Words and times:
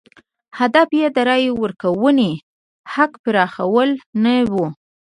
هدف 0.59 0.87
یې 0.99 1.07
د 1.15 1.17
رایې 1.29 1.51
ورکونې 1.61 2.31
حق 2.93 3.11
پراخوال 3.23 3.89
نه 4.23 4.33
و. 4.51 4.53